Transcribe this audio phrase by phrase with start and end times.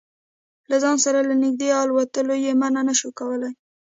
[0.69, 3.53] له ځان سره له نږدې الوتلو یې منع نه شو کولای.